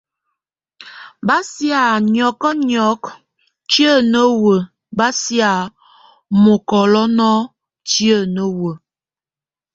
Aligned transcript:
Bá 1.27 1.37
sia 1.51 1.81
nyɔkɛnyɔkɛk 2.13 3.03
tíe 3.69 3.93
newe 4.11 4.55
bá 4.97 5.07
sia 5.21 5.49
mukoloŋok 6.43 7.43
tíe 7.89 8.17
newe. 8.35 8.71